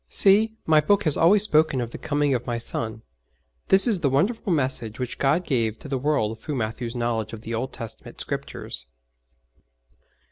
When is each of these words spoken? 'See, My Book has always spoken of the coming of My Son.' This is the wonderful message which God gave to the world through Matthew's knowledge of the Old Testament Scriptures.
'See, 0.09 0.55
My 0.65 0.81
Book 0.81 1.03
has 1.03 1.15
always 1.15 1.43
spoken 1.43 1.79
of 1.79 1.91
the 1.91 1.99
coming 1.99 2.33
of 2.33 2.47
My 2.47 2.57
Son.' 2.57 3.03
This 3.67 3.85
is 3.85 3.99
the 3.99 4.09
wonderful 4.09 4.51
message 4.51 4.97
which 4.99 5.19
God 5.19 5.45
gave 5.45 5.77
to 5.77 5.87
the 5.87 5.99
world 5.99 6.39
through 6.39 6.55
Matthew's 6.55 6.95
knowledge 6.95 7.33
of 7.33 7.41
the 7.41 7.53
Old 7.53 7.71
Testament 7.71 8.19
Scriptures. 8.19 8.87